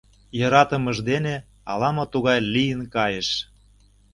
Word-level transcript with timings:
Йӧратымыж 0.39 0.97
дене 1.09 1.35
ала-мо 1.71 2.05
тугай 2.13 2.39
лийын 2.53 2.81
кайыш. 2.95 3.29